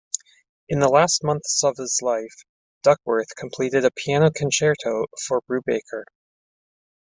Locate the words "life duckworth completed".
2.01-3.85